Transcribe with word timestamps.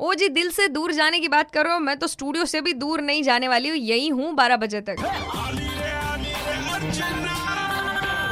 ओ 0.00 0.12
जी, 0.14 0.28
दिल 0.28 0.50
से 0.50 0.66
दूर 0.68 0.92
जाने 0.92 1.18
की 1.20 1.28
बात 1.28 1.50
करो, 1.50 1.78
मैं 1.78 1.96
तो 1.96 2.06
स्टूडियो 2.06 2.44
से 2.44 2.60
भी 2.60 2.72
दूर 2.74 3.00
नहीं 3.00 3.22
जाने 3.22 3.48
वाली 3.48 3.68
हूँ, 3.68 3.76
यही 3.78 4.08
हूँ 4.08 4.32
बारह 4.34 4.56
बजे 4.56 4.80
तक। 4.80 4.96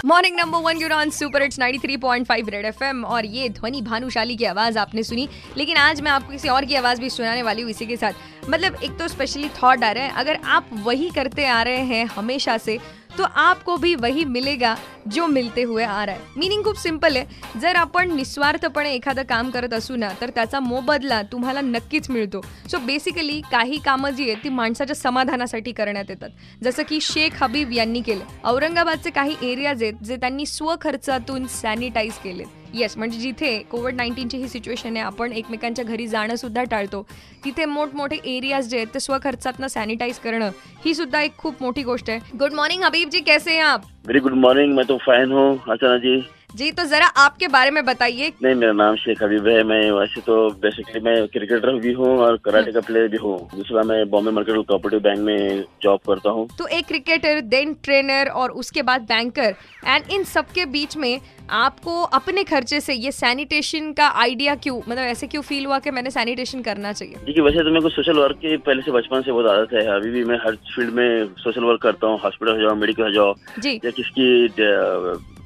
Morning 0.05 0.37
number 0.37 0.59
one 0.59 0.81
you're 0.81 0.93
on 0.93 1.11
super 1.11 1.43
it's 1.43 1.59
93.5 1.59 2.49
Red 2.51 2.65
FM 2.67 3.05
और 3.05 3.27
ये 3.27 3.49
ध्वनि 3.49 3.83
भानुशाली 3.83 4.37
की 4.37 4.45
आवाज़ 4.45 4.79
आपने 4.79 5.03
सुनी, 5.03 5.29
लेकिन 5.57 5.77
आज 5.77 6.01
मैं 6.01 6.11
आपको 6.11 6.33
किसी 6.33 6.49
और 6.49 6.65
की 6.65 6.75
आवाज़ 6.75 7.01
भी 7.01 7.11
सुनाने 7.11 7.43
वाली 7.43 7.63
हूँ 7.63 7.71
इसी 7.71 7.87
के 7.87 7.97
साथ। 7.97 8.49
मतलब 8.51 8.83
एक 8.85 8.99
तो 8.99 9.09
स्पेशली 9.09 9.49
थॉट 9.63 9.85
आ 9.85 9.91
रहा 9.91 10.05
है, 10.05 10.11
अगर 10.11 10.39
आप 10.47 10.71
वही 10.75 11.11
करते 11.11 11.47
आ 11.47 11.63
रहे 11.63 11.83
हैं 11.85 12.05
हमेशा 12.07 12.57
से 12.59 12.79
तो 13.19 13.25
आपको 13.37 13.77
भी 13.77 13.95
वही 13.95 14.25
मिलेगा 14.25 14.75
जो 15.13 15.27
मिलते 15.27 15.63
हुए 15.63 15.85
आ 15.85 16.05
रहा 16.07 16.15
आहे 16.15 16.39
मिनिंग 16.39 16.63
खूप 16.65 16.77
सिंपल 16.79 17.17
आहे. 17.17 17.59
जर 17.61 17.77
आपण 17.77 18.15
निस्वार्थपणे 18.17 18.93
एखादं 18.95 19.23
काम 19.29 19.51
करत 19.51 19.73
असू 19.75 19.97
ना 19.97 20.09
तर 20.21 20.31
त्याचा 20.31 20.61
मोबदला 20.61 21.21
तुम्हाला 21.33 21.61
नक्कीच 21.61 22.11
मिळतो. 22.11 22.41
सो 22.71 22.79
बेसिकली 22.79 23.41
काही 23.53 23.79
कामं 23.85 24.11
जी 24.11 24.23
आहेत 24.23 24.45
ती 24.45 24.49
माणसाच्या 24.49 24.97
समाधानासाठी 24.97 25.73
करण्यात 25.73 26.11
येतात. 26.11 26.31
जसं 26.65 26.83
की 26.89 27.01
शेख 27.03 27.43
हबीब 27.43 27.73
यांनी 27.73 28.01
केलं. 28.01 28.25
औरंगाबादचे 28.45 29.11
काही 29.11 29.37
एरियाज 29.43 29.83
आहेत 29.83 30.05
जे 30.05 30.17
त्यांनी 30.17 30.47
स्वखर्चातून 30.47 31.47
सॅनिटाईज 31.47 32.19
केले 32.19 32.45
येस 32.75 32.97
म्हणजे 32.99 33.19
जिथे 33.19 33.59
कोविड 33.71 33.95
नाईन्टीनची 33.95 34.37
ही 34.37 34.49
सिच्युएशन 34.49 34.97
आहे 34.97 35.05
आपण 35.05 35.33
एकमेकांच्या 35.33 35.85
घरी 35.85 36.07
जाणं 36.07 36.37
सुद्धा 36.37 36.63
टाळतो. 36.63 37.03
तिथे 37.45 37.65
मोठमोठे 37.65 38.17
एरियाज 38.37 38.69
जे 38.69 38.77
आहेत 38.77 38.95
ते 38.95 39.01
स्वखर्चातनं 39.01 39.67
सॅनिटाईज 39.67 40.19
करणं 40.19 40.51
ही 40.85 40.95
सुद्धा 40.95 41.23
एक 41.23 41.37
खूप 41.39 41.63
मोठी 41.63 41.83
गोष्ट 41.83 42.11
आहे. 42.11 42.37
गुड 42.39 42.53
मॉर्निंग 42.53 42.83
हबीब 42.83 43.09
जी 43.09 43.21
कैसे 43.21 43.53
हैं 43.53 43.65
आप? 43.65 43.85
वेरी 44.07 44.21
गुड 44.21 44.35
मॉर्निंग 44.35 44.75
मैं 44.75 44.85
तो 44.89 44.97
फैन 44.97 45.33
हूँ 45.33 45.57
अर्चना 45.69 45.97
जी 45.97 46.21
जी 46.51 46.71
तो 46.73 46.85
जरा 46.85 47.07
आपके 47.19 47.49
बारे 47.49 47.71
में 47.71 47.85
बताइए। 47.85 48.33
नहीं 48.43 48.55
मेरा 48.55 48.73
नाम 48.73 48.97
शेख 48.97 49.23
हबीब 49.23 49.47
है। 49.49 49.63
मैं 49.65 49.91
वैसे 49.91 50.21
तो 50.21 50.37
बेसिकली 50.61 51.01
मैं 51.01 51.27
क्रिकेटर 51.29 51.73
भी 51.79 51.93
हूँ 51.93 52.17
और 52.19 52.37
कराटे 52.45 52.73
का 52.73 52.81
प्लेयर 52.81 53.09
भी 53.09 53.17
हूँ। 53.17 53.39
दूसरा 53.55 53.83
मैं 53.83 54.09
बॉम्बे 54.11 54.31
मार्केट 54.31 54.57
कोऑपरेटिव 54.69 55.01
बैंक 55.01 55.19
में 55.19 55.65
जॉब 55.83 56.01
करता 56.09 56.31
हूँ। 56.31 56.49
तो 56.59 56.67
एक 56.69 56.87
क्रिकेटर 56.87 57.41
देन 57.47 57.75
ट्रेनर 57.85 58.29
और 58.33 58.51
उसके 58.63 58.83
बाद 58.83 59.03
बैंकर 59.09 59.55
एंड 59.87 60.11
इन 60.13 60.25
सबके 60.25 60.65
बीच 60.67 60.97
में 60.97 61.21
आपको 61.51 62.03
अपने 62.03 62.45
खर्चे 62.45 62.81
से 62.81 62.95
ये 62.95 63.13
सैनिटेशन 63.13 63.93
का 63.93 64.09
आइडिया 64.23 64.55
क्यों 64.57 64.79
मतलब 64.79 64.99
ऐसे 64.99 65.27
क्यों 65.27 65.43
फील 65.43 65.67
हुआ 65.67 65.79
कि 65.79 65.91
मैंने 65.91 66.11
सैनिटेशन 66.11 66.63
करना 66.63 66.93
चाहिए? 66.93 67.15
देखिए 67.17 67.45
वैसे 67.45 67.59
तो 67.59 67.71
मेरे 67.71 67.81
को 67.81 67.89
सोशल 67.91 68.19
वर्क 68.19 68.37
की 68.37 68.57
पहले 68.59 68.83
से 68.83 68.93
बचपन 68.93 69.23
से 69.23 69.33
बहुत 69.33 69.47
आदत 69.47 69.73
है। 69.75 69.87
अभी 69.97 70.11
भी 70.11 70.25
मैं 70.25 70.39
हर 70.39 70.57
फ़ील्ड 70.75 70.95
में 70.95 71.35
सोशल 71.39 71.65
वर्क 71.65 71.83
करता 71.83 72.07
हूँ। 72.07 72.19
हॉस्पिटल 72.21 72.53
हो 72.53 72.61
जाओ 72.61 72.75
मेडिकल 72.77 73.03
हो 73.03 73.11
जाओ। 73.11 73.35
जी। 73.59 73.81
या 73.85 73.91
किसकी 73.91 74.49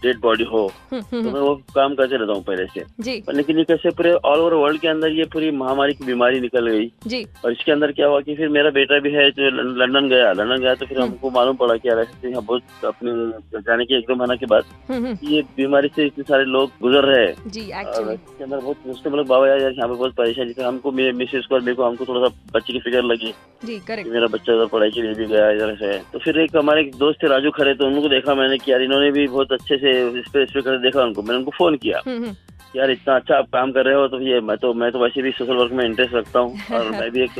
डेड 0.02 0.20
बॉडी 0.20 0.44
हो 0.44 0.64
हम्म, 0.92 1.00
तो 1.00 1.16
हम्म, 1.16 1.32
मैं 1.32 1.40
वो 1.40 1.54
काम 1.74 1.94
करते 1.94 2.16
रहता 2.16 2.32
हूँ 2.32 2.42
पहले 2.44 2.66
से। 2.66 2.84
जी। 3.00 3.22
लेकिन 3.34 3.58
ये 3.58 3.64
कैसे 3.64 3.90
पूरे 3.96 4.12
ऑल 4.12 4.40
ओवर 4.40 4.54
वर्ल्ड 4.54 4.80
के 4.80 4.88
अंदर 4.88 5.12
ये 5.12 5.24
पूरी 5.32 5.50
महामारी 5.52 5.94
की 5.94 6.04
बीमारी 6.04 6.40
निकल 6.40 6.68
गई। 6.68 6.86
जी। 7.06 7.22
और 7.44 7.52
इसके 7.52 7.72
अंदर 7.72 7.92
क्या 7.92 8.06
हुआ 8.06 8.20
कि 8.20 8.34
फिर 8.36 8.48
मेरा 8.48 8.70
बेटा 8.72 8.98
भी 9.00 9.10
है 9.12 9.30
जो 9.30 9.50
लंदन 9.74 10.08
गया। 10.08 10.32
लंदन 10.32 10.60
गया 10.62 10.74
तो 10.74 10.86
फिर 10.86 10.98
हम्म। 10.98 11.10
हमको 11.10 11.30
मालूम 11.30 11.56
पड़ा 11.56 11.76
कि 11.76 11.88
यार 11.88 12.04
यहाँ 12.24 12.42
बहुत 12.42 12.84
अपने 12.86 13.60
जाने 13.60 13.84
के 13.84 13.98
एक 13.98 14.04
दो 14.08 14.14
महीना 14.14 14.36
के 14.36 14.46
बाद 14.46 14.64
हम्म, 14.90 15.04
हम्म, 15.06 15.28
ये 15.28 15.42
बीमारी 15.56 15.88
से 15.96 16.06
इतने 16.06 16.24
सारे 16.24 16.44
लोग 16.46 16.70
गुजर 16.82 17.04
रहे 17.04 17.24
हैं। 17.24 17.34
इसके 17.46 18.44
अंदर 18.44 18.58
बहुत 18.58 18.76
मतलब 18.86 19.26
बाबा 19.26 19.48
यार 19.48 19.60
यहाँ 19.60 19.88
पे 19.88 19.94
बहुत 19.94 20.14
परेशानी 20.16 20.52
थी 20.52 20.62
हमको 20.62 20.92
मिसेज 20.92 21.46
को 21.46 21.58
मेरे 21.58 21.74
को 21.74 21.84
हमको 21.84 22.04
थोड़ा 22.04 22.26
सा 22.26 22.34
बच्चे 22.54 22.72
की 22.72 22.78
फ़िक्र 22.80 23.02
लगी। 23.04 23.34
जी 23.64 23.80
मेरा 23.88 24.26
बच्चा 24.26 24.54
उधर 24.54 24.66
पढ़ाई 24.66 24.90
के 24.90 25.02
लिए 25.02 25.14
भी 25.14 25.26
गया 25.26 25.50
इधर 25.50 25.74
से। 25.76 25.98
तो 26.12 26.18
फिर 26.18 26.38
एक 26.40 26.56
हमारे 26.56 26.82
दोस्त 26.98 27.22
थे 27.22 27.28
राजू 27.28 27.50
खरे 27.56 27.74
तो 27.74 27.86
उनको 27.86 28.08
देखा 28.08 28.34
मैंने 28.34 28.58
कि 28.58 28.72
यार 28.72 28.82
इन्होंने 28.82 29.10
भी 29.12 29.26
बहुत 29.26 29.52
अच्छे 29.52 29.76
से 29.76 29.91
पे 29.94 30.42
इस 30.42 30.50
पे 30.50 30.78
देखा 30.78 31.02
उनको। 31.02 31.22
मैंने 31.22 31.38
उनको 31.38 31.50
फ़ोन 31.50 31.76
किया। 31.76 32.00
हम्म, 32.06 32.24
हम्म, 32.24 32.36
यार 32.76 32.90
इतना 32.90 33.16
अच्छा 33.16 33.36
आप 33.36 33.44
काम 33.44 33.72
कर 33.72 33.84
रहे 33.84 33.94
हो 33.94 34.08
तो 34.08 34.20
ये 34.20 34.40
मैं 34.40 34.56
तो 34.56 34.74
मैं 34.74 34.92
तो 34.92 34.98
वैसे 34.98 35.22
भी 35.22 35.30
सोशल 35.30 35.52
वर्क 35.52 35.72
में 35.72 35.84
इंटरेस्ट 35.84 36.14
रखता 36.14 36.40
हूँ। 36.40 36.54
और 36.74 36.90
मैं 36.90 37.10
भी 37.10 37.22
एक 37.22 37.30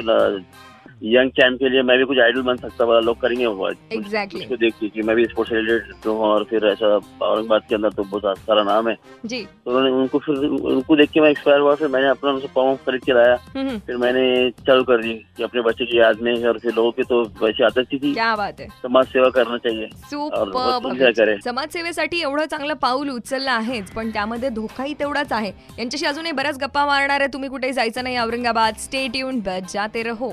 यंग 1.03 1.31
चैंप 1.31 1.58
के 1.58 1.69
लिए 1.69 1.83
मैं 1.83 1.97
भी 1.98 2.05
कुछ 2.05 2.19
आइडल 2.19 2.42
बन 2.42 2.56
सकता 2.56 2.84
वाला 2.84 3.00
लोग 3.00 3.20
करेंगे 3.20 3.47
वो 3.47 3.70
Exactly. 3.92 4.42
देख 4.58 4.75
के 4.81 4.89
कि 4.89 5.03
मैं 5.03 5.17
भी 5.17 5.25
स्पोर्ट्स 5.25 5.53
रिलेटेड 5.53 6.06
हूँ 6.06 6.19
और 6.25 6.44
फिर 6.50 6.67
ऐसा 6.67 6.87
औरंगाबाद 6.87 7.62
के 7.69 7.75
अंदर 7.75 7.93
तो 7.93 8.03
बहुत 8.03 8.38
सारा 8.38 8.62
नाम 8.62 8.88
है। 8.88 8.97
जी। 9.27 9.43
तो 9.44 9.71
उन्होंने 9.71 9.91
उनको 9.93 10.19
फिर 10.19 10.37
उनको 10.37 10.97
देख 10.97 11.10
के 11.10 11.21
मैं 11.21 11.31
एक्सपायर 11.31 11.60
हुआ 11.60 11.75
फिर 11.75 11.88
मैंने 11.88 12.09
अपना 12.09 12.31
उनसे 12.31 12.49
फॉर्म 12.54 12.77
खरीद 12.87 13.04
के 13.04 13.12
लाया 13.12 13.37
फिर 13.87 13.97
मैंने 13.97 14.50
चालू 14.66 14.84
कर 14.84 15.03
दी 15.03 15.15
कि 15.37 15.43
अपने 15.43 15.62
बच्चे 15.62 15.84
की 15.84 15.99
याद 15.99 16.21
में 16.22 16.44
और 16.44 16.59
फिर 16.59 16.75
लोगों 16.75 16.93
की 16.93 17.03
तो 17.03 17.22
वैसे 17.43 17.65
आदत 17.65 17.87
थी। 17.93 18.12
क्या 18.12 18.34
बात 18.37 18.60
आहे 18.60 18.69
समाज 18.82 19.06
सेवा 19.06 19.28
करना 19.31 19.56
चाहिए? 19.59 19.88
समाजसेवेसाठी 21.44 22.21
एवढं 22.21 22.47
चांगलं 22.47 22.75
पाऊल 22.82 23.10
उचललं 23.10 23.50
आहेच 23.50 23.91
पण 23.93 24.10
त्यामध्ये 24.10 24.50
धोकाही 24.50 24.94
तेवढाच 25.00 25.32
आहे. 25.32 25.53
यांच्याशी 25.78 26.06
अजूनही 26.06 26.32
बऱ्याच 26.32 26.59
गप्पा 26.59 26.87
मारणार 26.87 27.21
आहे. 27.21 27.32
तुम्ही 27.32 27.48
कुठेही 27.48 27.72
जायचं 27.72 28.03
नाही 28.03 28.19
औरंगाबाद. 28.19 28.75
स्टेट 28.78 29.16
येऊन 29.16 29.41
जाते 29.69 30.03
रहो. 30.03 30.32